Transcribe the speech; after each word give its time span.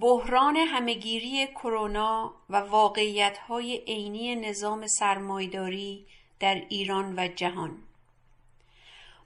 بحران 0.00 0.56
همهگیری 0.56 1.46
کرونا 1.46 2.34
و 2.50 2.56
واقعیتهای 2.56 3.76
عینی 3.86 4.36
نظام 4.36 4.86
سرمایهداری 4.86 6.06
در 6.40 6.54
ایران 6.68 7.18
و 7.18 7.28
جهان. 7.28 7.82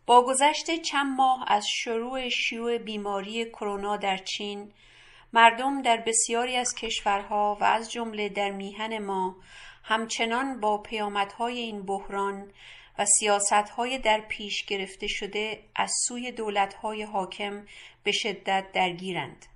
با 0.06 0.24
گذشت 0.24 0.82
چند 0.82 1.16
ماه 1.16 1.44
از 1.46 1.66
شروع 1.68 2.28
شیوع 2.28 2.78
بیماری 2.78 3.44
کرونا 3.44 3.96
در 3.96 4.16
چین 4.16 4.72
مردم 5.32 5.82
در 5.82 5.96
بسیاری 5.96 6.56
از 6.56 6.74
کشورها 6.74 7.58
و 7.60 7.64
از 7.64 7.92
جمله 7.92 8.28
در 8.28 8.50
میهن 8.50 8.98
ما 8.98 9.36
همچنان 9.84 10.60
با 10.60 10.78
پیامدهای 10.78 11.58
این 11.58 11.82
بحران 11.82 12.52
و 12.98 13.04
سیاستهای 13.04 13.98
در 13.98 14.20
پیش 14.20 14.64
گرفته 14.64 15.06
شده 15.06 15.64
از 15.76 15.92
سوی 16.08 16.32
دولتهای 16.32 17.02
حاکم 17.02 17.66
به 18.02 18.12
شدت 18.12 18.72
درگیرند. 18.72 19.46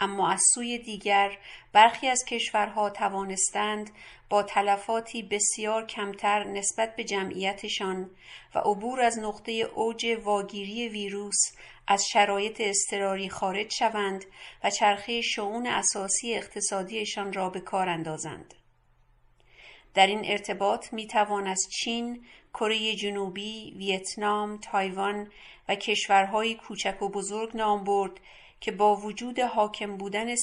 اما 0.00 0.30
از 0.30 0.42
سوی 0.54 0.78
دیگر 0.78 1.38
برخی 1.72 2.08
از 2.08 2.24
کشورها 2.24 2.90
توانستند 2.90 3.90
با 4.28 4.42
تلفاتی 4.42 5.22
بسیار 5.22 5.86
کمتر 5.86 6.44
نسبت 6.44 6.96
به 6.96 7.04
جمعیتشان 7.04 8.10
و 8.54 8.58
عبور 8.58 9.00
از 9.00 9.18
نقطه 9.18 9.52
اوج 9.52 10.06
واگیری 10.22 10.88
ویروس 10.88 11.38
از 11.88 12.04
شرایط 12.12 12.60
اضطراری 12.60 13.30
خارج 13.30 13.74
شوند 13.74 14.24
و 14.64 14.70
چرخه 14.70 15.20
شعون 15.20 15.66
اساسی 15.66 16.34
اقتصادیشان 16.34 17.32
را 17.32 17.50
به 17.50 17.60
کار 17.60 17.88
اندازند. 17.88 18.54
در 19.94 20.06
این 20.06 20.20
ارتباط 20.24 20.92
می 20.92 21.06
توان 21.06 21.46
از 21.46 21.60
چین، 21.78 22.24
کره 22.54 22.94
جنوبی، 22.94 23.74
ویتنام، 23.76 24.58
تایوان 24.58 25.30
و 25.68 25.74
کشورهای 25.74 26.54
کوچک 26.54 27.02
و 27.02 27.08
بزرگ 27.08 27.56
نام 27.56 27.84
برد 27.84 28.20
که 28.60 28.72
با 28.72 28.96
وجود 28.96 29.38
حاکم 29.38 29.96
بودن 29.96 30.34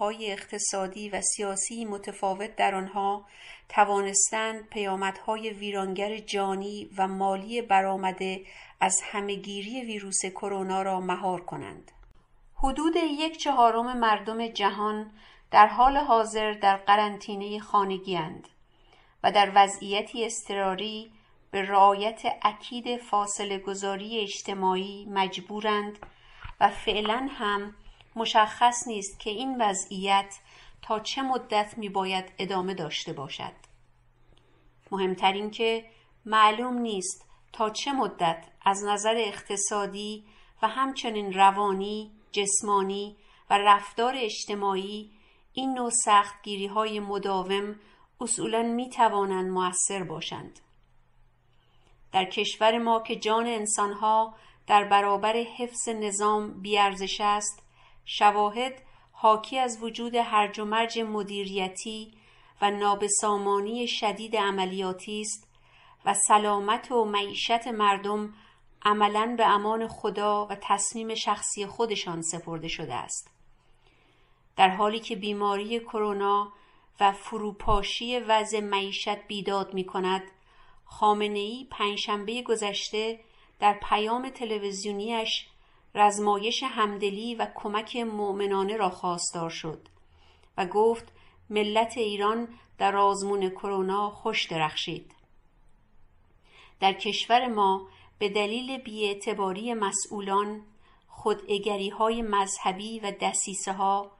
های 0.00 0.32
اقتصادی 0.32 1.08
و 1.08 1.20
سیاسی 1.20 1.84
متفاوت 1.84 2.56
در 2.56 2.74
آنها 2.74 3.24
توانستند 3.68 4.68
پیامدهای 4.68 5.50
ویرانگر 5.50 6.18
جانی 6.18 6.90
و 6.96 7.08
مالی 7.08 7.62
برآمده 7.62 8.40
از 8.80 9.00
همهگیری 9.04 9.82
ویروس 9.84 10.26
کرونا 10.26 10.82
را 10.82 11.00
مهار 11.00 11.40
کنند. 11.40 11.92
حدود 12.54 12.96
یک 12.96 13.36
چهارم 13.36 13.98
مردم 13.98 14.48
جهان 14.48 15.10
در 15.50 15.66
حال 15.66 15.96
حاضر 15.96 16.52
در 16.52 16.76
قرنطینه 16.76 17.58
خانگی 17.58 18.18
و 19.22 19.32
در 19.32 19.52
وضعیتی 19.54 20.24
اضطراری 20.24 21.12
به 21.50 21.62
رعایت 21.62 22.22
اکید 22.42 22.96
فاصله 22.96 23.58
گذاری 23.58 24.20
اجتماعی 24.20 25.06
مجبورند 25.10 25.98
و 26.62 26.68
فعلا 26.68 27.28
هم 27.30 27.74
مشخص 28.16 28.86
نیست 28.86 29.20
که 29.20 29.30
این 29.30 29.62
وضعیت 29.62 30.38
تا 30.82 31.00
چه 31.00 31.22
مدت 31.22 31.74
می 31.76 31.88
باید 31.88 32.32
ادامه 32.38 32.74
داشته 32.74 33.12
باشد 33.12 33.52
مهمتر 34.90 35.32
این 35.32 35.50
که 35.50 35.84
معلوم 36.26 36.78
نیست 36.78 37.26
تا 37.52 37.70
چه 37.70 37.92
مدت 37.92 38.44
از 38.64 38.84
نظر 38.84 39.14
اقتصادی 39.16 40.24
و 40.62 40.68
همچنین 40.68 41.32
روانی، 41.32 42.10
جسمانی 42.32 43.16
و 43.50 43.58
رفتار 43.58 44.14
اجتماعی 44.16 45.10
این 45.52 45.74
نوع 45.74 45.90
سختگیری 46.04 46.66
های 46.66 47.00
مداوم 47.00 47.76
اصولا 48.20 48.62
می 48.62 48.90
توانند 48.90 49.50
موثر 49.50 50.02
باشند. 50.02 50.60
در 52.12 52.24
کشور 52.24 52.78
ما 52.78 53.00
که 53.00 53.16
جان 53.16 53.46
انسانها 53.46 54.34
در 54.66 54.84
برابر 54.84 55.36
حفظ 55.36 55.88
نظام 55.88 56.60
بیارزش 56.60 57.20
است. 57.20 57.62
شواهد 58.04 58.82
حاکی 59.12 59.58
از 59.58 59.82
وجود 59.82 60.14
هرج 60.14 60.60
و 60.60 60.64
مرج 60.64 60.98
مدیریتی 60.98 62.12
و 62.62 62.70
نابسامانی 62.70 63.86
شدید 63.88 64.36
عملیاتی 64.36 65.20
است 65.20 65.48
و 66.04 66.14
سلامت 66.14 66.92
و 66.92 67.04
معیشت 67.04 67.66
مردم 67.66 68.34
عملا 68.84 69.34
به 69.38 69.46
امان 69.46 69.88
خدا 69.88 70.46
و 70.46 70.56
تصمیم 70.62 71.14
شخصی 71.14 71.66
خودشان 71.66 72.22
سپرده 72.22 72.68
شده 72.68 72.94
است. 72.94 73.30
در 74.56 74.68
حالی 74.68 75.00
که 75.00 75.16
بیماری 75.16 75.80
کرونا 75.80 76.52
و 77.00 77.12
فروپاشی 77.12 78.18
وضع 78.18 78.60
معیشت 78.60 79.26
بیداد 79.26 79.74
می 79.74 79.84
کند 79.84 80.22
خامنه 80.84 81.38
ای 81.38 81.66
پنجشنبه 81.70 82.42
گذشته 82.42 83.20
در 83.62 83.78
پیام 83.88 84.30
تلویزیونیش 84.30 85.46
رزمایش 85.94 86.62
همدلی 86.62 87.34
و 87.34 87.46
کمک 87.54 87.96
مؤمنانه 87.96 88.76
را 88.76 88.90
خواستار 88.90 89.50
شد 89.50 89.88
و 90.58 90.66
گفت 90.66 91.12
ملت 91.50 91.98
ایران 91.98 92.48
در 92.78 92.96
آزمون 92.96 93.50
کرونا 93.50 94.10
خوش 94.10 94.46
درخشید. 94.46 95.14
در 96.80 96.92
کشور 96.92 97.46
ما 97.46 97.88
به 98.18 98.28
دلیل 98.28 98.78
بیاعتباری 98.78 99.74
مسئولان 99.74 100.62
خودعگری 101.08 101.88
های 101.88 102.22
مذهبی 102.22 103.00
و 103.00 103.12
دسیسه 103.20 103.72
ها 103.72 104.10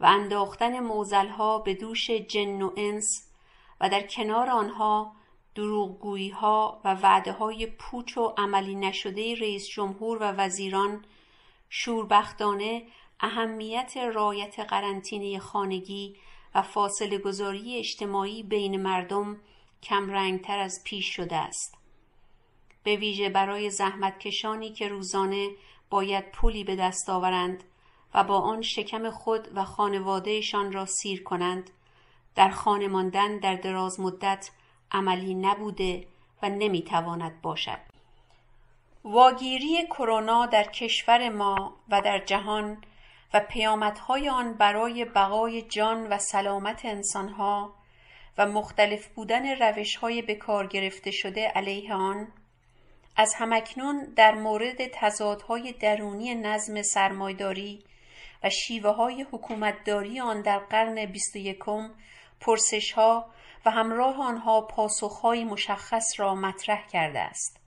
و 0.00 0.06
انداختن 0.06 0.80
موزلها 0.80 1.58
به 1.58 1.74
دوش 1.74 2.10
جن 2.10 2.62
و 2.62 2.70
انس 2.76 3.30
و 3.80 3.88
در 3.88 4.06
کنار 4.06 4.50
آنها 4.50 5.17
دروغگویی 5.58 6.28
ها 6.28 6.80
و 6.84 6.94
وعده 6.94 7.32
های 7.32 7.66
پوچ 7.66 8.18
و 8.18 8.34
عملی 8.36 8.74
نشده 8.74 9.34
رئیس 9.34 9.68
جمهور 9.68 10.18
و 10.18 10.24
وزیران 10.24 11.04
شوربختانه 11.68 12.86
اهمیت 13.20 13.96
رایت 13.96 14.60
قرنطینه 14.60 15.38
خانگی 15.38 16.16
و 16.54 16.62
فاصله 16.62 17.18
گذاری 17.18 17.76
اجتماعی 17.76 18.42
بین 18.42 18.82
مردم 18.82 19.40
کمرنگتر 19.82 20.58
از 20.58 20.82
پیش 20.84 21.16
شده 21.16 21.36
است. 21.36 21.78
به 22.84 22.96
ویژه 22.96 23.28
برای 23.28 23.70
زحمتکشانی 23.70 24.72
که 24.72 24.88
روزانه 24.88 25.50
باید 25.90 26.32
پولی 26.32 26.64
به 26.64 26.76
دست 26.76 27.10
آورند 27.10 27.64
و 28.14 28.24
با 28.24 28.38
آن 28.38 28.62
شکم 28.62 29.10
خود 29.10 29.48
و 29.54 29.64
خانوادهشان 29.64 30.72
را 30.72 30.86
سیر 30.86 31.22
کنند 31.22 31.70
در 32.34 32.50
خانه 32.50 32.88
ماندن 32.88 33.38
در 33.38 33.54
دراز 33.54 34.00
مدت 34.00 34.50
عملی 34.92 35.34
نبوده 35.34 36.06
و 36.42 36.48
نمی‌تواند 36.48 37.42
باشد. 37.42 37.78
واگیری 39.04 39.86
کرونا 39.86 40.46
در 40.46 40.64
کشور 40.64 41.28
ما 41.28 41.76
و 41.88 42.00
در 42.00 42.18
جهان 42.18 42.84
و 43.34 43.40
پیامدهای 43.40 44.28
آن 44.28 44.54
برای 44.54 45.04
بقای 45.04 45.62
جان 45.62 46.06
و 46.06 46.18
سلامت 46.18 46.84
انسانها 46.84 47.74
و 48.38 48.46
مختلف 48.46 49.08
بودن 49.08 49.56
روشهای 49.56 50.22
به 50.22 50.34
کار 50.34 50.66
گرفته 50.66 51.10
شده 51.10 51.48
علیه 51.48 51.94
آن 51.94 52.28
از 53.16 53.34
همکنون 53.34 54.12
در 54.16 54.34
مورد 54.34 54.86
تضادهای 54.86 55.72
درونی 55.72 56.34
نظم 56.34 56.82
سرمایداری 56.82 57.84
و 58.42 58.50
شیوه 58.50 58.90
های 58.90 59.22
حکومتداری 59.32 60.20
آن 60.20 60.42
در 60.42 60.58
قرن 60.58 61.06
بیست 61.06 61.36
و 61.36 61.38
یکم 61.38 61.90
پرسش 62.40 62.92
ها 62.92 63.26
و 63.68 63.70
همراه 63.70 64.20
آنها 64.20 64.60
پاسخهایی 64.60 65.44
مشخص 65.44 66.04
را 66.16 66.34
مطرح 66.34 66.86
کرده 66.86 67.20
است. 67.20 67.60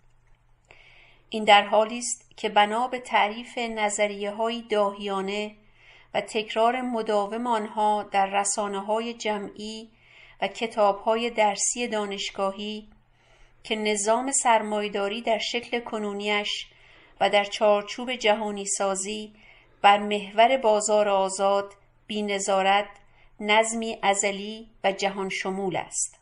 این 1.30 1.44
در 1.44 1.62
حالی 1.62 1.98
است 1.98 2.38
که 2.38 2.50
بنا 2.50 2.88
به 2.88 3.00
تعریف 3.00 3.58
نظریه 3.58 4.32
های 4.32 4.62
داهیانه 4.62 5.56
و 6.14 6.22
تکرار 6.22 6.82
مداوم 6.82 7.48
آنها 7.48 8.04
در 8.04 8.26
رسانه 8.26 8.80
های 8.80 9.14
جمعی 9.14 9.90
و 10.42 10.48
کتاب 10.48 11.00
های 11.00 11.30
درسی 11.30 11.88
دانشگاهی 11.88 12.88
که 13.64 13.76
نظام 13.76 14.32
سرمایداری 14.32 15.22
در 15.22 15.38
شکل 15.38 15.80
کنونیش 15.80 16.68
و 17.20 17.30
در 17.30 17.44
چارچوب 17.44 18.16
جهانی 18.16 18.66
سازی 18.66 19.34
بر 19.82 20.00
محور 20.00 20.58
بازار 20.58 21.10
آزاد 21.10 21.74
بینظارت 22.08 22.90
نظمی 23.42 23.98
ازلی 24.02 24.68
و 24.84 24.92
جهان 24.92 25.30
شمول 25.30 25.76
است. 25.76 26.20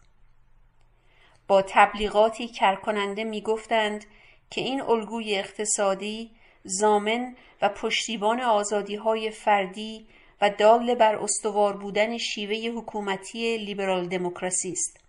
با 1.48 1.62
تبلیغاتی 1.62 2.48
کرکننده 2.48 3.24
می 3.24 3.42
گفتند 3.42 4.06
که 4.50 4.62
این 4.62 4.81
الگوی 4.81 5.36
اقتصادی 5.36 6.31
زامن 6.63 7.36
و 7.62 7.69
پشتیبان 7.69 8.42
آزادی 8.42 8.95
های 8.95 9.31
فردی 9.31 10.07
و 10.42 10.50
دال 10.50 10.95
بر 10.95 11.16
استوار 11.16 11.77
بودن 11.77 12.18
شیوه 12.18 12.80
حکومتی 12.80 13.57
لیبرال 13.57 14.07
دموکراسی 14.07 14.72
است. 14.72 15.00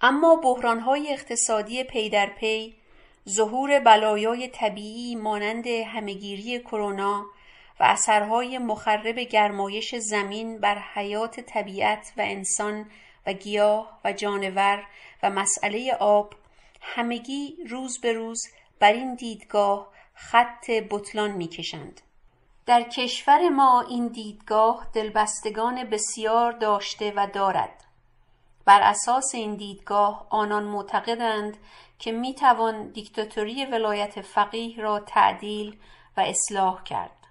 اما 0.00 0.40
های 0.86 1.12
اقتصادی 1.12 1.84
پی 1.84 2.10
در 2.10 2.26
پی 2.26 2.74
ظهور 3.28 3.80
بلایای 3.80 4.48
طبیعی 4.48 5.14
مانند 5.14 5.66
همهگیری 5.66 6.58
کرونا 6.58 7.26
اثرهای 7.84 8.58
مخرب 8.58 9.18
گرمایش 9.18 9.94
زمین 9.94 10.60
بر 10.60 10.78
حیات 10.94 11.40
طبیعت 11.40 12.12
و 12.16 12.20
انسان 12.20 12.90
و 13.26 13.32
گیاه 13.32 14.00
و 14.04 14.12
جانور 14.12 14.86
و 15.22 15.30
مسئله 15.30 15.92
آب 16.00 16.34
همگی 16.80 17.56
روز 17.70 18.00
به 18.00 18.12
روز 18.12 18.42
بر 18.78 18.92
این 18.92 19.14
دیدگاه 19.14 19.88
خط 20.14 20.70
بطلان 20.70 21.30
می‌کشند. 21.30 22.00
در 22.66 22.82
کشور 22.82 23.48
ما 23.48 23.84
این 23.88 24.08
دیدگاه 24.08 24.86
دلبستگان 24.94 25.84
بسیار 25.84 26.52
داشته 26.52 27.12
و 27.16 27.26
دارد. 27.32 27.84
بر 28.64 28.80
اساس 28.82 29.34
این 29.34 29.54
دیدگاه 29.54 30.26
آنان 30.30 30.64
معتقدند 30.64 31.56
که 31.98 32.12
می‌توان 32.12 32.88
دیکتاتوری 32.88 33.66
ولایت 33.66 34.20
فقیه 34.20 34.80
را 34.80 35.00
تعدیل 35.00 35.76
و 36.16 36.20
اصلاح 36.20 36.82
کرد. 36.82 37.21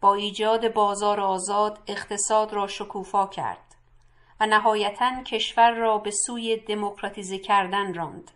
با 0.00 0.14
ایجاد 0.14 0.72
بازار 0.72 1.20
آزاد 1.20 1.78
اقتصاد 1.86 2.52
را 2.52 2.66
شکوفا 2.66 3.26
کرد 3.26 3.74
و 4.40 4.46
نهایتا 4.46 5.22
کشور 5.22 5.70
را 5.70 5.98
به 5.98 6.10
سوی 6.10 6.56
دموکراتیزه 6.56 7.38
کردن 7.38 7.94
راند. 7.94 8.30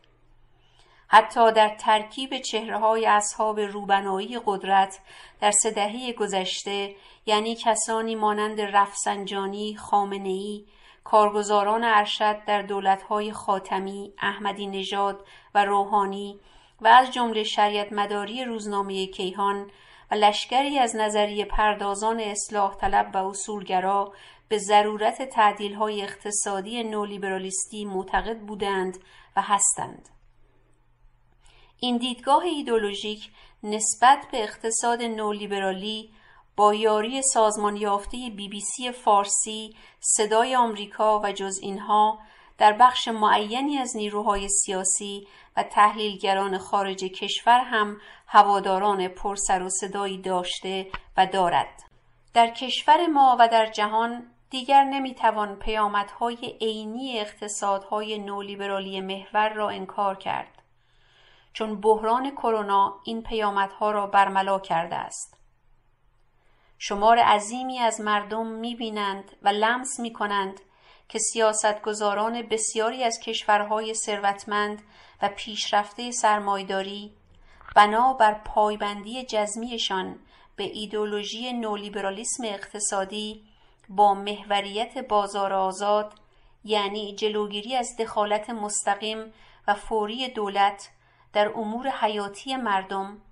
حتی 1.08 1.52
در 1.52 1.76
ترکیب 1.76 2.38
چهره 2.38 2.78
های 2.78 3.06
اصحاب 3.06 3.60
روبنایی 3.60 4.40
قدرت 4.46 4.98
در 5.40 5.50
سه 5.50 5.70
دهه 5.70 6.12
گذشته 6.12 6.94
یعنی 7.26 7.56
کسانی 7.56 8.14
مانند 8.14 8.60
رفسنجانی، 8.60 9.76
خامنه‌ای، 9.76 10.64
کارگزاران 11.04 11.84
ارشد 11.84 12.44
در 12.44 12.62
دولتهای 12.62 13.32
خاتمی، 13.32 14.12
احمدی 14.18 14.66
نژاد 14.66 15.26
و 15.54 15.64
روحانی 15.64 16.40
و 16.80 16.88
از 16.88 17.10
جمله 17.10 17.42
شریعت 17.42 17.92
مداری 17.92 18.44
روزنامه 18.44 19.06
کیهان 19.06 19.70
و 20.10 20.14
لشکری 20.14 20.78
از 20.78 20.96
نظریه 20.96 21.44
پردازان 21.44 22.20
اصلاح 22.20 22.74
طلب 22.74 23.10
و 23.14 23.16
اصولگرا 23.16 24.12
به 24.48 24.58
ضرورت 24.58 25.22
تعدیل 25.22 25.74
های 25.74 26.02
اقتصادی 26.02 26.84
نولیبرالیستی 26.84 27.84
معتقد 27.84 28.38
بودند 28.38 28.98
و 29.36 29.42
هستند. 29.42 30.08
این 31.80 31.96
دیدگاه 31.96 32.42
ایدولوژیک 32.42 33.30
نسبت 33.62 34.26
به 34.32 34.42
اقتصاد 34.42 35.02
نولیبرالی 35.02 36.10
با 36.56 36.74
یاری 36.74 37.22
سازمان 37.22 37.76
یافته 37.76 38.16
بی 38.36 38.48
بی 38.48 38.60
سی 38.60 38.92
فارسی، 38.92 39.76
صدای 40.00 40.56
آمریکا 40.56 41.20
و 41.20 41.32
جز 41.32 41.58
اینها 41.62 42.18
در 42.58 42.72
بخش 42.72 43.08
معینی 43.08 43.78
از 43.78 43.96
نیروهای 43.96 44.48
سیاسی 44.48 45.26
و 45.56 45.62
تحلیلگران 45.62 46.58
خارج 46.58 47.04
کشور 47.04 47.60
هم 47.60 48.00
هواداران 48.34 49.08
پرسر 49.08 49.62
و 49.62 49.68
صدایی 49.68 50.18
داشته 50.18 50.86
و 51.16 51.26
دارد. 51.26 51.82
در 52.34 52.50
کشور 52.50 53.06
ما 53.06 53.36
و 53.40 53.48
در 53.48 53.66
جهان 53.66 54.30
دیگر 54.50 54.84
نمی‌توان 54.84 55.56
پیامدهای 55.56 56.56
عینی 56.60 57.20
اقتصادهای 57.20 58.18
نولیبرالی 58.18 59.00
محور 59.00 59.48
را 59.48 59.68
انکار 59.68 60.14
کرد 60.14 60.62
چون 61.52 61.80
بحران 61.80 62.30
کرونا 62.30 63.00
این 63.04 63.22
پیامدها 63.22 63.90
را 63.90 64.06
برملا 64.06 64.58
کرده 64.58 64.96
است 64.96 65.38
شمار 66.78 67.18
عظیمی 67.18 67.78
از 67.78 68.00
مردم 68.00 68.46
می‌بینند 68.46 69.36
و 69.42 69.48
لمس 69.48 70.00
می‌کنند 70.00 70.60
که 71.08 71.18
سیاستگزاران 71.18 72.42
بسیاری 72.42 73.04
از 73.04 73.20
کشورهای 73.20 73.94
ثروتمند 73.94 74.82
و 75.22 75.28
پیشرفته 75.28 76.10
سرمایداری 76.10 77.16
بنا 77.74 78.12
بر 78.12 78.34
پایبندی 78.34 79.24
جزمیشان 79.24 80.18
به 80.56 80.64
ایدولوژی 80.64 81.52
نولیبرالیسم 81.52 82.44
اقتصادی 82.44 83.44
با 83.88 84.14
محوریت 84.14 84.98
بازار 84.98 85.52
آزاد 85.52 86.14
یعنی 86.64 87.14
جلوگیری 87.14 87.76
از 87.76 87.96
دخالت 87.98 88.50
مستقیم 88.50 89.32
و 89.68 89.74
فوری 89.74 90.28
دولت 90.28 90.90
در 91.32 91.48
امور 91.48 91.88
حیاتی 91.88 92.56
مردم 92.56 93.22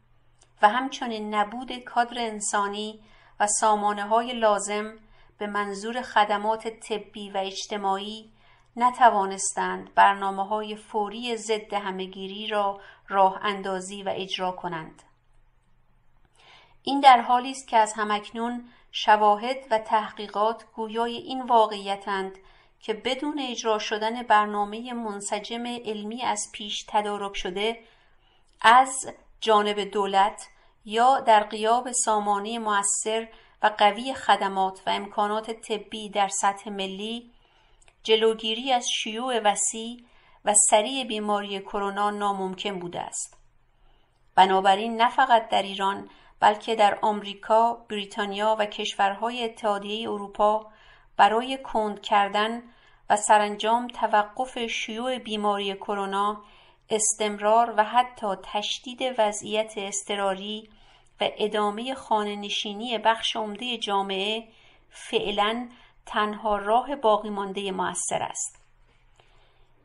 و 0.63 0.69
همچنین 0.69 1.35
نبود 1.35 1.73
کادر 1.79 2.19
انسانی 2.19 3.01
و 3.41 3.47
سامانه 3.47 4.03
های 4.03 4.33
لازم 4.33 4.99
به 5.39 5.47
منظور 5.47 6.03
خدمات 6.03 6.69
طبی 6.69 7.31
و 7.31 7.37
اجتماعی 7.37 8.33
نتوانستند 8.77 9.95
برنامه 9.95 10.47
های 10.47 10.77
فوری 10.77 11.37
ضد 11.37 11.75
همهگیری 11.75 12.47
را 12.47 12.81
راه 13.09 13.39
اندازی 13.43 14.03
و 14.03 14.13
اجرا 14.17 14.53
کنند. 14.53 15.03
این 16.83 17.01
در 17.01 17.21
حالی 17.21 17.51
است 17.51 17.69
که 17.69 17.77
از 17.77 17.93
همکنون 17.93 18.69
شواهد 18.93 19.57
و 19.71 19.79
تحقیقات 19.79 20.65
گویای 20.75 21.17
این 21.17 21.43
واقعیتند 21.43 22.39
که 22.81 22.95
بدون 22.95 23.41
اجرا 23.51 23.79
شدن 23.79 24.23
برنامه 24.23 24.93
منسجم 24.93 25.67
علمی 25.67 26.23
از 26.23 26.49
پیش 26.53 26.85
تدارک 26.89 27.37
شده 27.37 27.81
از 28.61 29.07
جانب 29.41 29.81
دولت 29.81 30.49
یا 30.85 31.21
در 31.21 31.43
قیاب 31.43 31.93
سامانه 31.93 32.59
موثر 32.59 33.29
و 33.63 33.67
قوی 33.79 34.15
خدمات 34.15 34.83
و 34.87 34.91
امکانات 34.91 35.51
طبی 35.51 36.09
در 36.11 36.29
سطح 36.29 36.71
ملی 36.71 37.33
جلوگیری 38.03 38.73
از 38.73 38.87
شیوع 38.91 39.39
وسیع 39.39 40.05
و 40.45 40.55
سریع 40.71 41.05
بیماری 41.05 41.61
کرونا 41.61 42.11
ناممکن 42.11 42.79
بوده 42.79 43.01
است. 43.01 43.39
بنابراین 44.35 44.97
نه 44.97 45.11
فقط 45.11 45.49
در 45.49 45.63
ایران 45.63 46.11
بلکه 46.41 46.75
در 46.75 46.99
آمریکا، 47.03 47.75
بریتانیا 47.75 48.57
و 48.59 48.67
کشورهای 48.67 49.45
اتحادیه 49.45 50.11
اروپا 50.11 50.67
برای 51.17 51.59
کند 51.63 52.01
کردن 52.01 52.63
و 53.11 53.17
سرانجام 53.17 53.87
توقف 53.87 54.59
شیوع 54.67 55.19
بیماری 55.19 55.75
کرونا 55.75 56.43
استمرار 56.91 57.75
و 57.77 57.85
حتی 57.85 58.27
تشدید 58.43 59.01
وضعیت 59.19 59.73
اضطراری 59.77 60.69
و 61.21 61.29
ادامه 61.39 61.95
خانه 61.95 62.37
نشینی 62.37 62.99
بخش 62.99 63.37
عمده 63.37 63.79
جامعه 63.79 64.49
فعلا 64.91 65.69
تنها 66.07 66.57
راه 66.57 66.97
باقی 66.97 67.31
مانده 67.31 67.73
موثر 67.73 68.23
است. 68.23 68.63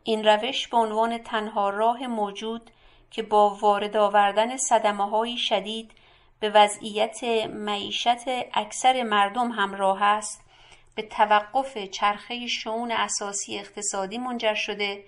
این 0.04 0.26
روش 0.26 0.68
به 0.68 0.78
عنوان 0.78 1.18
تنها 1.18 1.70
راه 1.70 2.08
موجود 2.08 2.72
که 3.12 3.24
با 3.24 3.50
وارد 3.50 3.98
آوردن 3.98 4.58
صدمه 4.58 5.10
های 5.10 5.38
شدید 5.38 5.92
به 6.40 6.50
وضعیت 6.50 7.24
معیشت 7.50 8.28
اکثر 8.54 9.04
مردم 9.04 9.52
همراه 9.52 10.04
است 10.04 10.44
به 10.96 11.02
توقف 11.02 11.78
چرخه 11.78 12.48
شعون 12.48 12.92
اساسی 12.92 13.60
اقتصادی 13.60 14.18
منجر 14.18 14.54
شده 14.54 15.04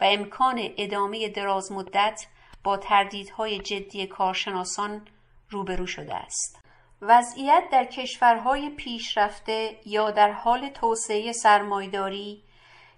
و 0.00 0.04
امکان 0.04 0.68
ادامه 0.76 1.28
دراز 1.28 1.72
مدت 1.72 2.26
با 2.64 2.76
تردیدهای 2.76 3.58
جدی 3.58 4.06
کارشناسان 4.06 5.06
روبرو 5.50 5.86
شده 5.86 6.14
است. 6.14 6.67
وضعیت 7.02 7.64
در 7.72 7.84
کشورهای 7.84 8.70
پیشرفته 8.70 9.80
یا 9.86 10.10
در 10.10 10.32
حال 10.32 10.68
توسعه 10.68 11.32
سرمایداری 11.32 12.42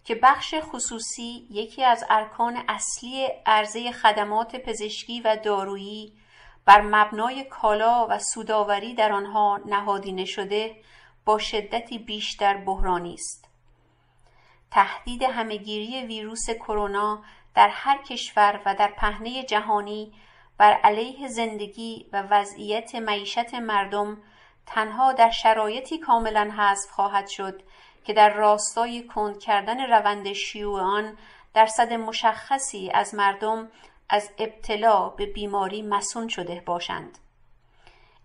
که 0.04 0.14
بخش 0.14 0.54
خصوصی 0.60 1.46
یکی 1.50 1.84
از 1.84 2.04
ارکان 2.10 2.62
اصلی 2.68 3.28
عرضه 3.46 3.92
خدمات 3.92 4.56
پزشکی 4.56 5.20
و 5.20 5.36
دارویی 5.44 6.12
بر 6.64 6.80
مبنای 6.80 7.44
کالا 7.44 8.06
و 8.10 8.18
سوداوری 8.18 8.94
در 8.94 9.12
آنها 9.12 9.60
نهادینه 9.66 10.24
شده 10.24 10.76
با 11.24 11.38
شدتی 11.38 11.98
بیشتر 11.98 12.56
بحرانی 12.56 13.14
است. 13.14 13.48
تهدید 14.70 15.22
همهگیری 15.22 16.06
ویروس 16.06 16.50
کرونا 16.50 17.22
در 17.54 17.68
هر 17.68 18.02
کشور 18.02 18.60
و 18.66 18.74
در 18.74 18.92
پهنه 18.96 19.42
جهانی 19.42 20.12
بر 20.60 20.72
علیه 20.72 21.28
زندگی 21.28 22.06
و 22.12 22.22
وضعیت 22.30 22.94
معیشت 22.94 23.54
مردم 23.54 24.18
تنها 24.66 25.12
در 25.12 25.30
شرایطی 25.30 25.98
کاملا 25.98 26.50
حذف 26.58 26.90
خواهد 26.90 27.28
شد 27.28 27.62
که 28.04 28.12
در 28.12 28.34
راستای 28.34 29.06
کند 29.06 29.38
کردن 29.38 29.80
روند 29.80 30.32
شیوع 30.32 30.80
آن 30.80 31.16
درصد 31.54 31.92
مشخصی 31.92 32.90
از 32.94 33.14
مردم 33.14 33.68
از 34.08 34.30
ابتلا 34.38 35.08
به 35.08 35.26
بیماری 35.26 35.82
مسون 35.82 36.28
شده 36.28 36.62
باشند. 36.66 37.18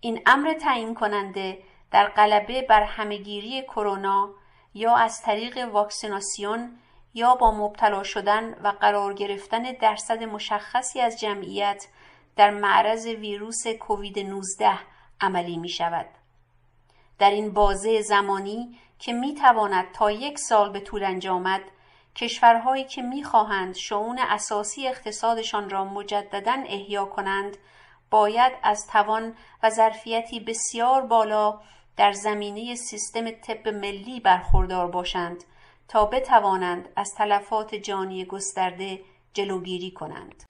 این 0.00 0.22
امر 0.26 0.52
تعیین 0.52 0.94
کننده 0.94 1.58
در 1.90 2.08
غلبه 2.08 2.62
بر 2.62 2.82
همهگیری 2.82 3.62
کرونا 3.62 4.30
یا 4.74 4.96
از 4.96 5.22
طریق 5.22 5.68
واکسیناسیون 5.72 6.78
یا 7.14 7.34
با 7.34 7.50
مبتلا 7.50 8.02
شدن 8.02 8.54
و 8.62 8.68
قرار 8.68 9.14
گرفتن 9.14 9.62
درصد 9.62 10.22
مشخصی 10.22 11.00
از 11.00 11.20
جمعیت 11.20 11.86
در 12.36 12.50
معرض 12.50 13.06
ویروس 13.06 13.66
کووید 13.66 14.18
19 14.18 14.78
عملی 15.20 15.56
می 15.56 15.68
شود. 15.68 16.06
در 17.18 17.30
این 17.30 17.52
بازه 17.52 18.02
زمانی 18.02 18.78
که 18.98 19.12
می 19.12 19.34
تواند 19.34 19.92
تا 19.92 20.10
یک 20.10 20.38
سال 20.38 20.72
به 20.72 20.80
طول 20.80 21.04
انجامد 21.04 21.60
کشورهایی 22.14 22.84
که 22.84 23.02
می‌خواهند 23.02 23.74
شعون 23.74 24.18
اساسی 24.18 24.88
اقتصادشان 24.88 25.70
را 25.70 25.84
مجددا 25.84 26.64
احیا 26.66 27.04
کنند 27.04 27.56
باید 28.10 28.52
از 28.62 28.86
توان 28.86 29.34
و 29.62 29.70
ظرفیتی 29.70 30.40
بسیار 30.40 31.02
بالا 31.02 31.60
در 31.96 32.12
زمینه 32.12 32.74
سیستم 32.74 33.30
طب 33.30 33.68
ملی 33.68 34.20
برخوردار 34.20 34.90
باشند 34.90 35.44
تا 35.88 36.06
بتوانند 36.06 36.88
از 36.96 37.14
تلفات 37.18 37.74
جانی 37.74 38.24
گسترده 38.24 39.00
جلوگیری 39.32 39.90
کنند 39.90 40.44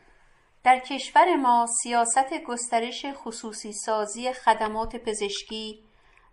در 0.66 0.78
کشور 0.78 1.36
ما 1.36 1.66
سیاست 1.82 2.34
گسترش 2.46 3.06
خصوصی 3.14 3.72
سازی 3.72 4.32
خدمات 4.32 4.96
پزشکی 4.96 5.84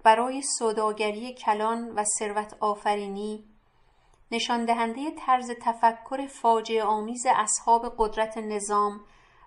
برای 0.04 0.42
سوداگری 0.60 1.34
کلان 1.34 1.90
و 1.90 2.04
ثروت 2.20 2.58
آفرینی 2.60 3.44
نشان 4.32 4.66
دهنده 4.66 5.12
طرز 5.12 5.52
تفکر 5.62 6.28
فاجعه 6.28 6.84
آمیز 6.84 7.26
اصحاب 7.36 7.96
قدرت 7.98 8.38
نظام 8.38 9.02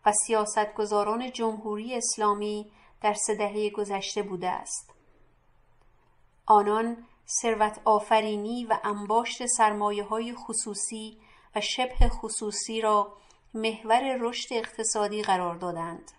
و 0.07 0.13
سیاستگزاران 0.27 1.33
جمهوری 1.33 1.95
اسلامی 1.95 2.73
در 3.01 3.15
سه 3.15 3.35
دهه 3.35 3.71
گذشته 3.71 4.23
بوده 4.23 4.49
است. 4.49 4.91
آنان 6.47 6.97
ثروت 7.43 7.81
آفرینی 7.85 8.65
و 8.65 8.79
انباشت 8.85 9.47
سرمایه 9.47 10.05
های 10.05 10.35
خصوصی 10.35 11.19
و 11.57 11.61
شبه 11.61 12.09
خصوصی 12.09 12.81
را 12.81 13.17
محور 13.55 14.17
رشد 14.21 14.53
اقتصادی 14.53 15.23
قرار 15.23 15.55
دادند. 15.55 16.13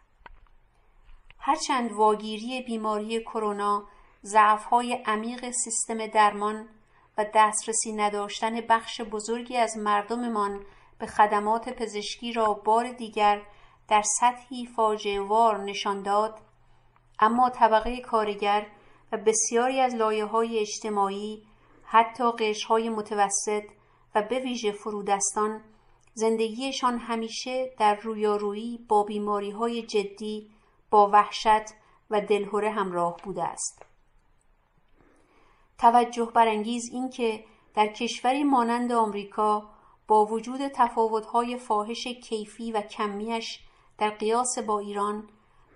هرچند 1.40 1.92
واگیری 1.92 2.62
بیماری 2.62 3.20
کرونا 3.20 3.88
ضعفهای 4.24 4.94
عمیق 4.94 5.52
سیستم 5.52 6.08
درمان 6.08 6.70
و 7.18 7.26
دسترسی 7.36 7.94
نداشتن 7.94 8.62
بخش 8.62 9.02
بزرگی 9.02 9.58
از 9.58 9.78
مردممان 9.78 10.66
به 11.00 11.06
خدمات 11.06 11.70
پزشکی 11.70 12.34
را 12.34 12.54
بار 12.54 12.92
دیگر 12.92 13.42
در 13.88 14.04
سطحی 14.20 14.66
فاجعه 14.66 15.22
وار 15.22 15.58
نشان 15.64 16.02
داد 16.04 16.40
اما 17.20 17.50
طبقه 17.50 18.02
کارگر 18.02 18.68
و 19.12 19.18
بسیاری 19.18 19.80
از 19.80 19.96
لایه 19.96 20.26
های 20.26 20.60
اجتماعی 20.60 21.44
حتی 21.84 22.32
قشرهای 22.32 22.90
متوسط 22.90 23.64
و 24.16 24.22
به 24.22 24.40
ویژه 24.40 24.72
فرودستان 24.72 25.62
زندگیشان 26.18 26.98
همیشه 26.98 27.72
در 27.80 27.96
رویارویی 27.96 28.86
با 28.88 29.04
بیماری 29.04 29.52
های 29.52 29.82
جدی 29.82 30.50
با 30.90 31.10
وحشت 31.14 31.74
و 32.10 32.22
دلهوره 32.22 32.72
همراه 32.72 33.18
بوده 33.24 33.44
است. 33.44 33.86
توجه 35.78 36.32
برانگیز 36.36 36.90
این 36.92 37.10
که 37.10 37.44
در 37.74 37.88
کشوری 37.88 38.44
مانند 38.44 38.92
آمریکا 38.92 39.70
با 40.08 40.26
وجود 40.26 40.68
تفاوت‌های 40.68 41.58
فاحش 41.58 42.08
کیفی 42.08 42.72
و 42.72 42.82
کمیش 42.82 43.60
در 43.98 44.10
قیاس 44.10 44.60
با 44.60 44.80
ایران 44.80 45.30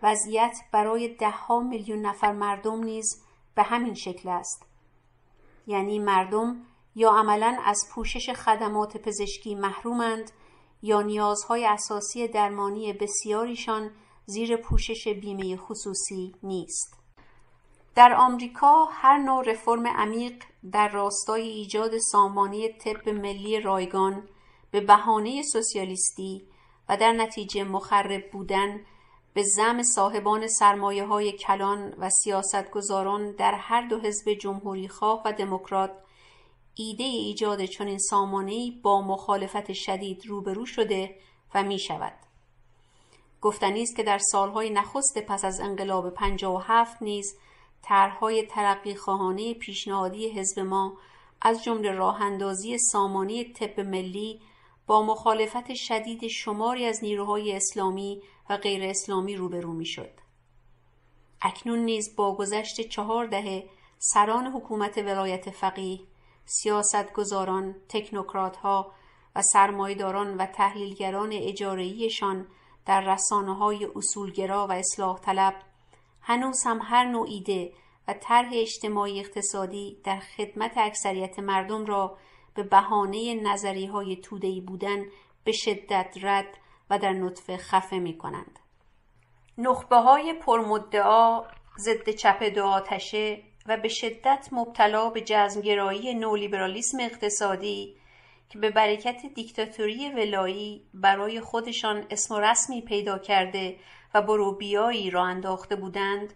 وضعیت 0.03 0.57
برای 0.71 1.15
دهها 1.15 1.59
میلیون 1.59 2.01
نفر 2.01 2.31
مردم 2.31 2.83
نیز 2.83 3.23
به 3.55 3.63
همین 3.63 3.93
شکل 3.93 4.29
است. 4.29 4.65
یعنی 5.67 5.99
مردم 5.99 6.65
یا 6.95 7.11
عملا 7.11 7.57
از 7.65 7.79
پوشش 7.91 8.29
خدمات 8.29 8.97
پزشکی 8.97 9.55
محرومند 9.55 10.31
یا 10.81 11.01
نیازهای 11.01 11.65
اساسی 11.65 12.27
درمانی 12.27 12.93
بسیاریشان 12.93 13.91
زیر 14.25 14.57
پوشش 14.57 15.07
بیمه 15.07 15.57
خصوصی 15.57 16.35
نیست. 16.43 17.01
در 17.95 18.13
آمریکا 18.13 18.85
هر 18.85 19.17
نوع 19.17 19.43
رفرم 19.51 19.87
عمیق 19.87 20.43
در 20.71 20.87
راستای 20.87 21.49
ایجاد 21.49 21.97
سامانه 21.97 22.69
طب 22.69 23.09
ملی 23.09 23.59
رایگان 23.59 24.29
به 24.71 24.81
بهانه 24.81 25.43
سوسیالیستی 25.43 26.47
و 26.89 26.97
در 26.97 27.13
نتیجه 27.13 27.63
مخرب 27.63 28.31
بودن 28.31 28.85
به 29.33 29.43
زم 29.43 29.83
صاحبان 29.95 30.47
سرمایه 30.47 31.05
های 31.05 31.31
کلان 31.31 31.93
و 31.97 32.09
سیاستگزاران 32.09 33.31
در 33.31 33.53
هر 33.53 33.87
دو 33.87 33.99
حزب 33.99 34.33
جمهوری 34.33 34.87
خواه 34.87 35.21
و 35.25 35.33
دموکرات 35.33 35.91
ایده 36.75 37.03
ایجاد 37.03 37.65
چنین 37.65 37.97
سامانه‌ای 37.97 38.71
با 38.83 39.01
مخالفت 39.01 39.73
شدید 39.73 40.25
روبرو 40.25 40.65
شده 40.65 41.15
و 41.55 41.63
می 41.63 41.79
شود. 41.79 42.13
گفتنی 43.41 43.81
است 43.81 43.95
که 43.95 44.03
در 44.03 44.17
سالهای 44.17 44.69
نخست 44.69 45.17
پس 45.17 45.45
از 45.45 45.59
انقلاب 45.59 46.09
57 46.09 47.01
نیز 47.01 47.35
طرحهای 47.81 48.43
ترقی 48.43 48.95
خواهانه 48.95 49.53
پیشنهادی 49.53 50.29
حزب 50.29 50.59
ما 50.59 50.97
از 51.41 51.63
جمله 51.63 51.91
راه 51.91 52.21
اندازی 52.21 52.77
سامانه 52.77 53.43
طب 53.43 53.79
ملی 53.79 54.41
با 54.87 55.01
مخالفت 55.01 55.73
شدید 55.73 56.27
شماری 56.27 56.85
از 56.85 57.03
نیروهای 57.03 57.55
اسلامی 57.55 58.21
و 58.49 58.57
غیر 58.57 58.83
اسلامی 58.83 59.35
روبرو 59.35 59.73
می‌شد. 59.73 60.11
اکنون 61.41 61.79
نیز 61.79 62.15
با 62.15 62.35
گذشت 62.35 62.81
چهار 62.81 63.25
دهه 63.25 63.69
سران 63.97 64.47
حکومت 64.47 64.97
ولایت 64.97 65.49
فقیه 65.49 65.99
سیاستگزاران 66.51 67.75
تکنوکرات 67.89 68.57
ها 68.57 68.91
و 69.35 69.41
سرمایداران 69.41 70.37
و 70.37 70.45
تحلیلگران 70.45 71.29
اجارهیشان 71.33 72.47
در 72.85 73.13
رسانه 73.13 73.55
های 73.55 73.87
اصولگرا 73.95 74.67
و 74.67 74.71
اصلاح 74.71 75.19
طلب 75.19 75.53
هنوز 76.21 76.63
هم 76.65 76.79
هر 76.83 77.05
نوع 77.05 77.27
ایده 77.29 77.73
و 78.07 78.13
طرح 78.13 78.49
اجتماعی 78.53 79.19
اقتصادی 79.19 80.01
در 80.03 80.19
خدمت 80.19 80.77
اکثریت 80.77 81.39
مردم 81.39 81.85
را 81.85 82.17
به 82.55 82.63
بهانه 82.63 83.33
نظری 83.33 83.85
های 83.85 84.15
تودهی 84.15 84.61
بودن 84.61 85.05
به 85.43 85.51
شدت 85.51 86.15
رد 86.21 86.57
و 86.89 86.99
در 86.99 87.13
نطفه 87.13 87.57
خفه 87.57 87.99
می 87.99 88.17
کنند. 88.17 88.59
نخبه 89.57 89.95
های 89.95 90.33
پرمدعا 90.33 91.43
ضد 91.79 92.09
چپ 92.09 92.43
دو 92.43 92.65
آتشه 92.65 93.50
و 93.65 93.77
به 93.77 93.87
شدت 93.87 94.47
مبتلا 94.51 95.09
به 95.09 95.21
جزمگرایی 95.21 96.13
نولیبرالیسم 96.13 96.97
اقتصادی 96.99 97.95
که 98.49 98.59
به 98.59 98.69
برکت 98.69 99.25
دیکتاتوری 99.35 100.09
ولایی 100.09 100.85
برای 100.93 101.39
خودشان 101.39 102.05
اسم 102.09 102.35
و 102.35 102.39
رسمی 102.39 102.81
پیدا 102.81 103.17
کرده 103.17 103.77
و 104.13 104.21
بروبیایی 104.21 105.09
را 105.09 105.23
انداخته 105.23 105.75
بودند 105.75 106.33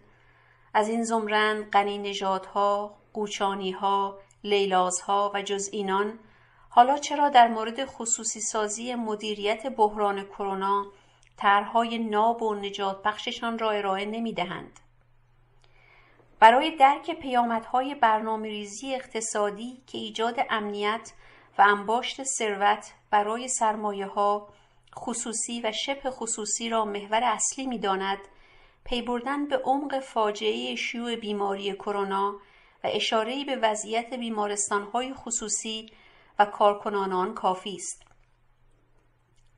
از 0.74 0.88
این 0.88 1.04
زمرند 1.04 1.70
قنی 1.70 1.98
نژادها 1.98 2.96
قوچانیها 3.12 4.18
لیلازها 4.44 5.32
و 5.34 5.42
جز 5.42 5.68
اینان 5.72 6.18
حالا 6.68 6.98
چرا 6.98 7.28
در 7.28 7.48
مورد 7.48 7.84
خصوصی 7.84 8.40
سازی 8.40 8.94
مدیریت 8.94 9.66
بحران 9.66 10.24
کرونا 10.24 10.86
طرحهای 11.36 11.98
ناب 11.98 12.42
و 12.42 12.54
نجات 12.54 13.02
بخششان 13.02 13.58
را 13.58 13.70
ارائه 13.70 14.04
نمی 14.04 14.32
دهند. 14.32 14.80
برای 16.40 16.76
درک 16.76 17.10
پیامدهای 17.10 17.94
برنامه 17.94 18.48
ریزی 18.48 18.94
اقتصادی 18.94 19.82
که 19.86 19.98
ایجاد 19.98 20.34
امنیت 20.50 21.12
و 21.58 21.62
انباشت 21.62 22.22
ثروت 22.22 22.92
برای 23.10 23.48
سرمایه 23.48 24.06
ها 24.06 24.48
خصوصی 24.98 25.60
و 25.60 25.72
شبه 25.72 26.10
خصوصی 26.10 26.68
را 26.68 26.84
محور 26.84 27.24
اصلی 27.24 27.66
می 27.66 27.78
داند 27.78 28.18
پی 28.84 29.02
بردن 29.02 29.48
به 29.48 29.56
عمق 29.56 30.00
فاجعه 30.00 30.74
شیوع 30.74 31.16
بیماری 31.16 31.72
کرونا 31.72 32.40
و 32.84 32.88
اشاره‌ای 32.92 33.44
به 33.44 33.56
وضعیت 33.56 34.14
بیمارستانهای 34.14 35.14
خصوصی 35.14 35.90
و 36.38 36.44
کارکنانان 36.44 37.34
کافی 37.34 37.74
است. 37.74 38.02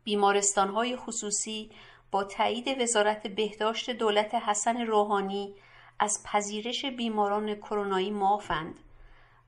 بیمارستانهای 0.04 0.96
خصوصی 0.96 1.70
با 2.10 2.24
تایید 2.24 2.80
وزارت 2.80 3.26
بهداشت 3.26 3.90
دولت 3.90 4.34
حسن 4.34 4.80
روحانی 4.80 5.54
از 5.98 6.22
پذیرش 6.24 6.84
بیماران 6.84 7.54
کرونایی 7.54 8.10
معافند 8.10 8.78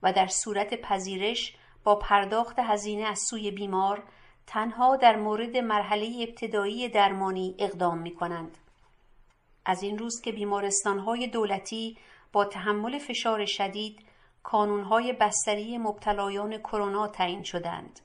و 0.02 0.12
در 0.12 0.26
صورت 0.26 0.80
پذیرش 0.80 1.56
با 1.84 1.96
پرداخت 1.96 2.58
هزینه 2.58 3.04
از 3.04 3.20
سوی 3.30 3.50
بیمار 3.50 4.02
تنها 4.46 4.96
در 4.96 5.16
مورد 5.16 5.56
مرحله 5.56 6.26
ابتدایی 6.28 6.88
درمانی 6.88 7.54
اقدام 7.58 7.98
می 7.98 8.14
کنند. 8.14 8.58
از 9.64 9.82
این 9.82 9.98
روز 9.98 10.20
که 10.20 10.32
بیمارستانهای 10.32 11.26
دولتی 11.26 11.96
با 12.32 12.44
تحمل 12.44 12.98
فشار 12.98 13.44
شدید 13.46 13.98
کانونهای 14.42 15.12
بستری 15.12 15.78
مبتلایان 15.78 16.58
کرونا 16.58 17.08
تعیین 17.08 17.42
شدند. 17.42 18.00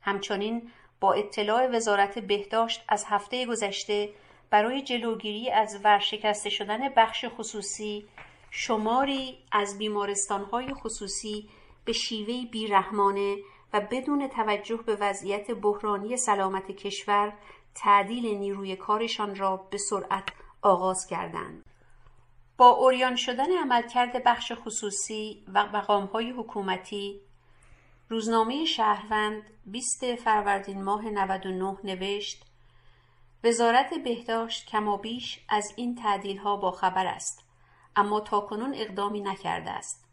همچنین 0.00 0.70
با 1.00 1.12
اطلاع 1.12 1.66
وزارت 1.66 2.18
بهداشت 2.18 2.84
از 2.88 3.04
هفته 3.08 3.46
گذشته 3.46 4.12
برای 4.52 4.82
جلوگیری 4.82 5.50
از 5.50 5.80
ورشکسته 5.84 6.50
شدن 6.50 6.88
بخش 6.88 7.24
خصوصی 7.28 8.08
شماری 8.50 9.38
از 9.52 9.78
بیمارستانهای 9.78 10.74
خصوصی 10.74 11.48
به 11.84 11.92
شیوهی 11.92 12.46
بیرحمانه 12.46 13.36
و 13.72 13.80
بدون 13.90 14.28
توجه 14.28 14.76
به 14.76 14.96
وضعیت 15.00 15.50
بحرانی 15.50 16.16
سلامت 16.16 16.70
کشور 16.70 17.32
تعدیل 17.74 18.38
نیروی 18.38 18.76
کارشان 18.76 19.36
را 19.36 19.56
به 19.56 19.78
سرعت 19.78 20.28
آغاز 20.62 21.06
کردند. 21.10 21.64
با 22.56 22.68
اوریان 22.68 23.16
شدن 23.16 23.58
عملکرد 23.58 24.24
بخش 24.24 24.52
خصوصی 24.54 25.44
و 25.54 25.66
مقامهای 25.66 26.30
حکومتی 26.30 27.20
روزنامه 28.08 28.64
شهروند 28.64 29.42
20 29.66 30.14
فروردین 30.14 30.82
ماه 30.82 31.10
99 31.10 31.76
نوشت 31.84 32.51
وزارت 33.44 33.94
بهداشت 33.94 34.66
کمابیش 34.66 35.40
از 35.48 35.72
این 35.76 35.94
تعدیل 35.94 36.38
ها 36.38 36.56
با 36.56 36.70
خبر 36.70 37.06
است 37.06 37.44
اما 37.96 38.20
تاکنون 38.20 38.74
اقدامی 38.74 39.20
نکرده 39.20 39.70
است. 39.70 40.04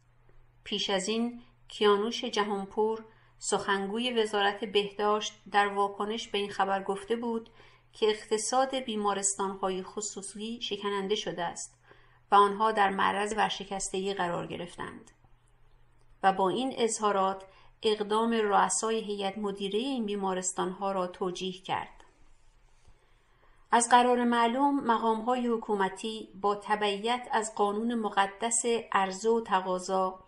پیش 0.64 0.90
از 0.90 1.08
این 1.08 1.42
کیانوش 1.68 2.26
جهانپور 2.26 3.06
سخنگوی 3.38 4.12
وزارت 4.12 4.66
بهداشت 4.66 5.34
در 5.52 5.68
واکنش 5.68 6.28
به 6.28 6.38
این 6.38 6.50
خبر 6.50 6.84
گفته 6.84 7.16
بود 7.16 7.50
که 7.94 8.10
اقتصاد 8.10 8.76
بیمارستانهای 8.76 9.84
خصوصی 9.84 10.62
شکننده 10.62 11.16
شده 11.16 11.44
است 11.44 11.80
و 12.32 12.36
آنها 12.36 12.72
در 12.72 12.90
معرض 12.90 13.34
ورشکستگی 13.38 14.14
قرار 14.14 14.48
گرفتند. 14.48 15.12
و 16.24 16.34
با 16.34 16.50
این 16.50 16.74
اظهارات 16.78 17.46
اقدام 17.84 18.32
رؤسای 18.32 19.00
هیئت 19.00 19.38
مدیره 19.38 19.80
این 19.80 20.06
بیمارستانها 20.06 20.92
را 20.92 21.08
توجیه 21.08 21.62
کرد. 21.62 21.99
از 23.72 23.88
قرار 23.92 24.24
معلوم 24.24 24.84
مقامهای 24.84 25.48
حکومتی 25.48 26.30
با 26.42 26.56
تبعیت 26.56 27.28
از 27.32 27.56
قانون 27.56 27.96
مقدس 27.96 28.66
عرضه 28.92 29.30
و 29.30 29.42
تقاضا 29.42 30.20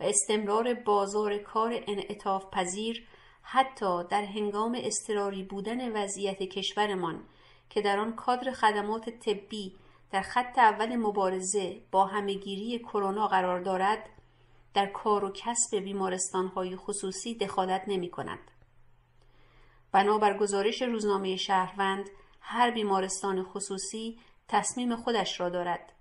و 0.00 0.04
استمرار 0.04 0.74
بازار 0.74 1.38
کار 1.38 1.84
انعطاف 1.86 2.50
پذیر 2.52 3.06
حتی 3.42 4.04
در 4.04 4.24
هنگام 4.24 4.78
اضطراری 4.80 5.42
بودن 5.42 6.02
وضعیت 6.02 6.38
کشورمان 6.38 7.22
که 7.70 7.80
در 7.80 7.98
آن 7.98 8.16
کادر 8.16 8.52
خدمات 8.52 9.10
طبی 9.10 9.76
در 10.10 10.22
خط 10.22 10.58
اول 10.58 10.96
مبارزه 10.96 11.80
با 11.90 12.06
همهگیری 12.06 12.78
کرونا 12.78 13.28
قرار 13.28 13.60
دارد 13.60 14.08
در 14.74 14.86
کار 14.86 15.24
و 15.24 15.30
کسب 15.30 15.76
بیمارستانهای 15.76 16.76
خصوصی 16.76 17.34
دخالت 17.34 17.82
نمی 17.86 18.10
کند. 18.10 18.50
بنابر 19.92 20.38
گزارش 20.38 20.82
روزنامه 20.82 21.36
شهروند 21.36 22.10
هر 22.40 22.70
بیمارستان 22.70 23.42
خصوصی 23.42 24.18
تصمیم 24.48 24.96
خودش 24.96 25.40
را 25.40 25.48
دارد. 25.48 25.92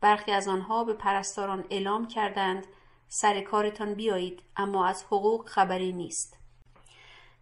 برخی 0.00 0.32
از 0.32 0.48
آنها 0.48 0.84
به 0.84 0.92
پرستاران 0.94 1.64
اعلام 1.70 2.08
کردند 2.08 2.66
سر 3.08 3.40
کارتان 3.40 3.94
بیایید 3.94 4.42
اما 4.56 4.86
از 4.86 5.04
حقوق 5.04 5.48
خبری 5.48 5.92
نیست. 5.92 6.36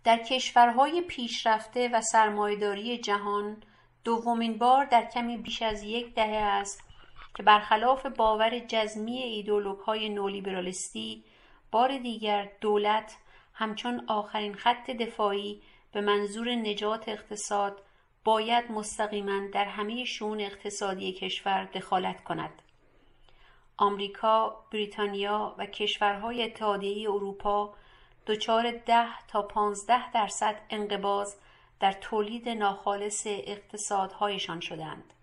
در 0.04 0.18
کشورهای 0.18 1.02
پیشرفته 1.02 1.88
و 1.88 2.00
سرمایهداری 2.00 2.99
جهان 2.99 3.62
دومین 4.04 4.59
بار 4.59 4.85
در 4.85 5.04
کمی 5.04 5.37
بیش 5.37 5.62
از 5.62 5.82
یک 5.82 6.14
دهه 6.14 6.37
است 6.37 6.82
که 7.37 7.42
برخلاف 7.42 8.06
باور 8.06 8.59
جزمی 8.59 9.18
ایدولوگ 9.18 9.78
های 9.78 10.09
نولیبرالیستی 10.09 11.25
بار 11.71 11.99
دیگر 11.99 12.49
دولت 12.61 13.16
همچون 13.54 14.04
آخرین 14.09 14.54
خط 14.54 14.90
دفاعی 14.90 15.62
به 15.92 16.00
منظور 16.00 16.54
نجات 16.54 17.09
اقتصاد 17.09 17.82
باید 18.25 18.71
مستقیما 18.71 19.49
در 19.52 19.64
همه 19.64 20.05
شون 20.05 20.41
اقتصادی 20.41 21.12
کشور 21.12 21.64
دخالت 21.64 22.25
کند. 22.25 22.62
آمریکا، 23.76 24.64
بریتانیا 24.73 25.55
و 25.59 25.67
کشورهای 25.67 26.43
اتحادیه 26.43 27.11
اروپا 27.11 27.75
دچار 28.26 28.71
ده 28.71 29.26
تا 29.29 29.43
پانزده 29.43 30.12
درصد 30.12 30.61
انقباز 30.71 31.37
در 31.81 31.93
تولید 31.93 32.49
ناخالص 32.49 33.23
اقتصادهایشان 33.26 34.61
شدند 34.61 35.14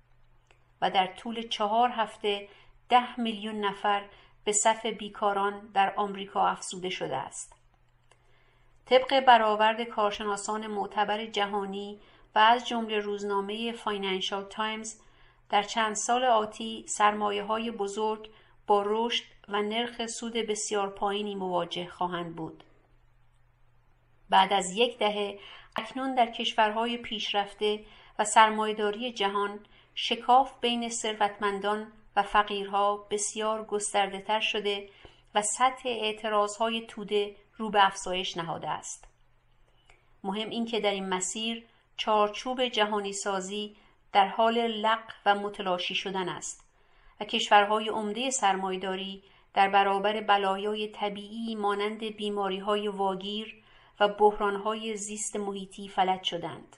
و 0.82 0.92
در 0.92 1.08
طول 1.08 1.48
چهار 1.48 1.90
هفته 1.90 2.48
ده 2.90 3.20
میلیون 3.20 3.60
نفر 3.60 4.06
به 4.44 4.52
صف 4.52 4.86
بیکاران 4.86 5.72
در 5.74 5.94
آمریکا 5.96 6.48
افزوده 6.48 6.90
شده 6.90 7.16
است. 7.16 7.56
طبق 8.86 9.20
برآورد 9.20 9.84
کارشناسان 9.84 10.68
معتبر 10.68 11.26
جهانی 11.26 12.00
و 12.40 12.42
از 12.42 12.68
جمله 12.68 13.00
روزنامه 13.00 13.72
فاینانشال 13.72 14.44
تایمز 14.44 14.96
در 15.50 15.64
چند 15.64 15.96
سال 15.96 16.24
آتی 16.24 16.86
سرمایه 16.88 17.44
های 17.44 17.72
بزرگ 17.72 18.30
با 18.68 18.84
رشد 18.86 19.24
و 19.48 19.62
نرخ 19.62 20.06
سود 20.06 20.34
بسیار 20.34 20.90
پایینی 20.90 21.36
مواجه 21.36 21.88
خواهند 21.88 22.36
بود. 22.36 22.64
بعد 24.30 24.54
از 24.54 24.72
یک 24.72 24.98
دهه 24.98 25.40
اکنون 25.76 26.16
در 26.16 26.32
کشورهای 26.32 26.98
پیشرفته 26.98 27.86
و 28.20 28.26
سرمایه‌داری 28.26 29.14
جهان 29.14 29.60
شکاف 29.96 30.60
بین 30.62 30.90
ثروتمندان 30.90 31.92
و 32.16 32.24
فقیرها 32.24 33.08
بسیار 33.12 33.66
گسترده 33.66 34.22
تر 34.22 34.40
شده 34.40 34.90
و 35.36 35.42
سطح 35.42 35.90
اعتراضهای 35.90 36.86
توده 36.88 37.36
رو 37.58 37.70
به 37.70 37.86
افزایش 37.86 38.38
نهاده 38.38 38.70
است. 38.70 39.08
مهم 40.24 40.50
این 40.50 40.66
که 40.66 40.80
در 40.80 40.92
این 40.92 41.10
مسیر 41.10 41.66
چارچوب 42.00 42.66
جهانی 42.66 43.14
سازی 43.14 43.76
در 44.14 44.28
حال 44.28 44.58
لق 44.68 45.04
و 45.26 45.36
متلاشی 45.36 45.96
شدن 45.96 46.30
است 46.30 46.66
و 47.20 47.26
کشورهای 47.26 47.90
عمده 47.90 48.30
سرمایداری 48.30 49.24
در 49.54 49.70
برابر 49.70 50.22
بلایای 50.22 50.88
طبیعی 50.88 51.56
مانند 51.56 52.04
بیماری 52.04 52.60
های 52.60 52.88
واگیر 52.88 53.64
و 54.00 54.08
بحرانهای 54.08 54.98
زیست 54.98 55.36
محیطی 55.36 55.88
فلج 55.88 56.24
شدند. 56.24 56.78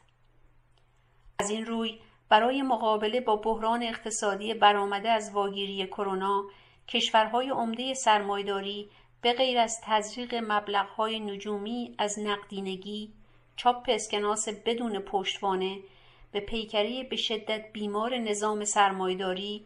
از 1.40 1.50
این 1.50 1.66
روی 1.66 2.00
برای 2.30 2.62
مقابله 2.62 3.22
با 3.22 3.36
بحران 3.36 3.84
اقتصادی 3.84 4.54
برآمده 4.54 5.10
از 5.10 5.32
واگیری 5.34 5.88
کرونا 5.88 6.44
کشورهای 6.88 7.50
عمده 7.50 7.94
سرمایداری 7.94 8.90
به 9.22 9.34
غیر 9.34 9.60
از 9.60 9.82
تزریق 9.84 10.36
مبلغهای 10.36 11.20
نجومی 11.20 11.96
از 11.98 12.20
نقدینگی 12.20 13.14
چاپ 13.64 13.86
اسکناس 13.88 14.50
بدون 14.50 15.00
پشتوانه 15.00 15.80
به 16.32 16.40
پیکری 16.40 17.04
به 17.04 17.16
شدت 17.16 17.72
بیمار 17.74 18.18
نظام 18.18 18.66
سرمایداری 18.66 19.66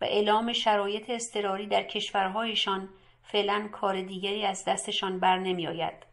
و 0.00 0.04
اعلام 0.04 0.52
شرایط 0.52 1.10
اضطراری 1.10 1.66
در 1.66 1.82
کشورهایشان 1.82 2.88
فعلا 3.22 3.68
کار 3.72 4.02
دیگری 4.02 4.44
از 4.44 4.64
دستشان 4.64 5.20
بر 5.20 5.38
نمی 5.38 5.66
آید. 5.66 6.06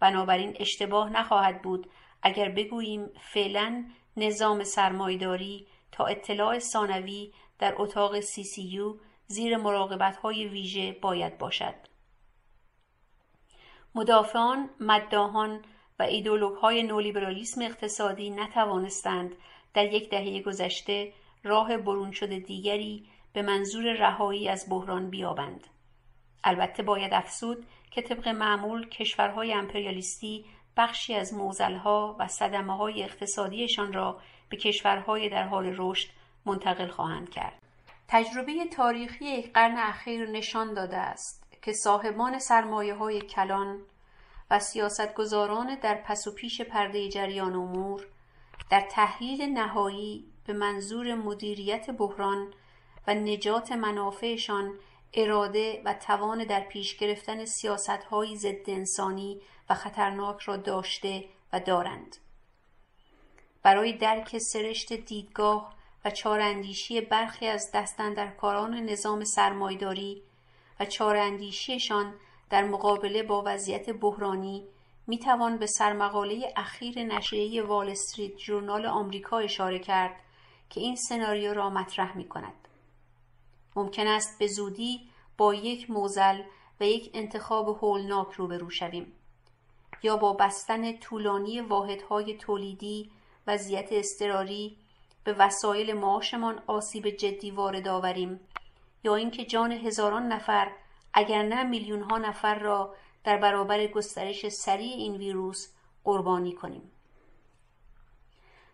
بنابراین 0.00 0.56
اشتباه 0.60 1.10
نخواهد 1.10 1.62
بود 1.62 1.90
اگر 2.22 2.48
بگوییم 2.48 3.10
فعلا 3.20 3.84
نظام 4.16 4.64
سرمایداری 4.64 5.66
تا 5.92 6.06
اطلاع 6.06 6.58
ثانوی 6.58 7.32
در 7.58 7.74
اتاق 7.76 8.20
سی 8.20 8.44
سی 8.44 8.62
یو 8.62 8.98
زیر 9.26 9.56
مراقبت 9.56 10.16
های 10.16 10.48
ویژه 10.48 10.92
باید 10.92 11.38
باشد. 11.38 11.74
مدافعان، 13.94 14.70
مداهان 14.80 15.64
و 16.00 16.02
ایدولوگ 16.02 16.56
های 16.56 16.82
نولیبرالیسم 16.82 17.62
اقتصادی 17.62 18.30
نتوانستند 18.30 19.36
در 19.74 19.92
یک 19.92 20.10
دهه 20.10 20.42
گذشته 20.42 21.12
راه 21.44 21.76
برون 21.76 22.10
شده 22.10 22.38
دیگری 22.38 23.08
به 23.32 23.42
منظور 23.42 23.92
رهایی 23.92 24.48
از 24.48 24.66
بحران 24.70 25.10
بیابند. 25.10 25.66
البته 26.44 26.82
باید 26.82 27.14
افسود 27.14 27.66
که 27.90 28.02
طبق 28.02 28.28
معمول 28.28 28.88
کشورهای 28.88 29.52
امپریالیستی 29.52 30.44
بخشی 30.76 31.14
از 31.14 31.34
موزلها 31.34 32.16
و 32.18 32.28
صدمه 32.28 32.76
های 32.76 33.02
اقتصادیشان 33.02 33.92
را 33.92 34.20
به 34.48 34.56
کشورهای 34.56 35.28
در 35.28 35.48
حال 35.48 35.74
رشد 35.78 36.08
منتقل 36.46 36.88
خواهند 36.88 37.30
کرد. 37.30 37.62
تجربه 38.08 38.64
تاریخی 38.64 39.42
قرن 39.42 39.76
اخیر 39.78 40.30
نشان 40.30 40.74
داده 40.74 40.96
است 40.96 41.44
که 41.62 41.72
صاحبان 41.72 42.38
سرمایه 42.38 42.94
های 42.94 43.20
کلان 43.20 43.78
و 44.50 44.58
سیاستگزاران 44.58 45.74
در 45.74 45.94
پس 45.94 46.26
و 46.26 46.34
پیش 46.34 46.60
پرده 46.60 47.08
جریان 47.08 47.54
امور 47.54 48.06
در 48.70 48.80
تحلیل 48.80 49.42
نهایی 49.42 50.24
به 50.46 50.52
منظور 50.52 51.14
مدیریت 51.14 51.90
بحران 51.90 52.54
و 53.06 53.14
نجات 53.14 53.72
منافعشان 53.72 54.78
اراده 55.14 55.82
و 55.84 55.94
توان 55.94 56.44
در 56.44 56.60
پیش 56.60 56.96
گرفتن 56.96 57.44
سیاستهایی 57.44 58.36
ضد 58.36 58.70
انسانی 58.70 59.40
و 59.70 59.74
خطرناک 59.74 60.40
را 60.40 60.56
داشته 60.56 61.24
و 61.52 61.60
دارند. 61.60 62.16
برای 63.62 63.92
درک 63.92 64.38
سرشت 64.38 64.92
دیدگاه 64.92 65.74
و 66.04 66.10
چاراندیشی 66.10 67.00
برخی 67.00 67.46
از 67.46 67.70
دستندرکاران 67.74 68.74
نظام 68.74 69.24
سرمایداری 69.24 70.22
و 70.80 70.84
چاراندیشیشان 70.84 72.14
در 72.50 72.64
مقابله 72.64 73.22
با 73.22 73.42
وضعیت 73.46 73.90
بحرانی 73.90 74.64
می 75.06 75.18
توان 75.18 75.58
به 75.58 75.66
سرمقاله 75.66 76.52
اخیر 76.56 77.04
نشریه 77.04 77.62
وال 77.62 77.90
استریت 77.90 78.36
جورنال 78.36 78.86
آمریکا 78.86 79.38
اشاره 79.38 79.78
کرد 79.78 80.16
که 80.70 80.80
این 80.80 80.96
سناریو 80.96 81.54
را 81.54 81.70
مطرح 81.70 82.16
می 82.16 82.28
کند. 82.28 82.68
ممکن 83.76 84.06
است 84.06 84.38
به 84.38 84.46
زودی 84.46 85.00
با 85.38 85.54
یک 85.54 85.90
موزل 85.90 86.42
و 86.80 86.84
یک 86.84 87.10
انتخاب 87.14 87.68
هولناک 87.68 88.32
روبرو 88.32 88.70
شویم 88.70 89.12
یا 90.02 90.16
با 90.16 90.32
بستن 90.32 90.96
طولانی 90.96 91.60
واحدهای 91.60 92.36
تولیدی 92.36 93.10
وضعیت 93.46 93.88
اضطراری 93.92 94.76
به 95.24 95.32
وسایل 95.32 95.92
معاشمان 95.92 96.62
آسیب 96.66 97.08
جدی 97.08 97.50
وارد 97.50 97.88
آوریم 97.88 98.40
یا 99.04 99.14
اینکه 99.14 99.44
جان 99.44 99.72
هزاران 99.72 100.32
نفر 100.32 100.70
اگر 101.14 101.42
نه 101.42 101.62
میلیون 101.62 102.02
ها 102.02 102.18
نفر 102.18 102.58
را 102.58 102.94
در 103.24 103.36
برابر 103.36 103.86
گسترش 103.86 104.48
سریع 104.48 104.94
این 104.94 105.16
ویروس 105.16 105.68
قربانی 106.04 106.52
کنیم. 106.52 106.90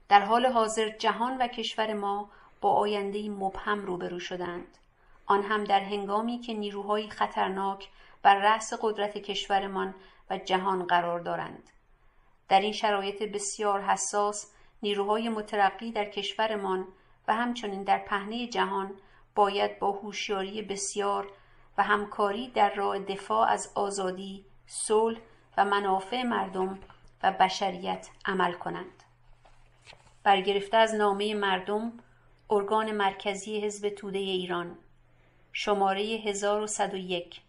در 0.09 0.21
حال 0.21 0.47
حاضر 0.47 0.89
جهان 0.89 1.39
و 1.39 1.47
کشور 1.47 1.95
ما 1.95 2.31
با 2.61 2.73
آینده 2.73 3.29
مبهم 3.29 3.87
روبرو 3.87 4.21
شدند. 4.21 4.79
آن 5.27 5.43
هم 5.43 5.65
در 5.65 5.81
هنگامی 5.81 6.39
که 6.39 6.55
نیروهای 6.55 7.11
خطرناک 7.11 7.89
بر 8.23 8.35
رأس 8.35 8.73
قدرت 8.83 9.19
کشورمان 9.19 9.95
و 10.31 10.39
جهان 10.39 10.87
قرار 10.87 11.21
دارند. 11.21 11.71
در 12.49 12.61
این 12.61 12.73
شرایط 12.73 13.23
بسیار 13.23 13.83
حساس 13.83 14.53
نیروهای 14.83 15.29
مترقی 15.29 15.93
در 15.93 16.05
کشورمان 16.05 16.89
و 17.29 17.35
همچنین 17.35 17.83
در 17.83 17.99
پهنه 17.99 18.47
جهان 18.47 18.95
باید 19.35 19.79
با 19.79 19.93
هوشیاری 19.93 20.63
بسیار 20.63 21.33
و 21.79 21.83
همکاری 21.83 22.49
در 22.49 22.75
راه 22.75 22.99
دفاع 22.99 23.49
از 23.49 23.73
آزادی، 23.75 24.45
صلح 24.67 25.19
و 25.57 25.65
منافع 25.65 26.23
مردم 26.23 26.79
و 27.23 27.33
بشریت 27.33 28.09
عمل 28.25 28.53
کنند. 28.53 29.03
برگرفته 30.23 30.77
از 30.77 30.95
نامه 30.95 31.35
مردم 31.35 31.93
ارگان 32.51 32.91
مرکزی 32.91 33.61
حزب 33.61 33.89
توده 33.89 34.19
ایران 34.19 34.79
شماره 35.53 36.03
1101 36.03 37.41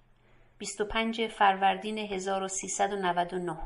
25 0.58 1.28
فروردین 1.28 1.98
1399 1.98 3.58